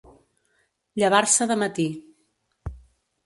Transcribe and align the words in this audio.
Llevar-se 1.01 1.47
de 1.51 1.57
matí. 1.65 1.87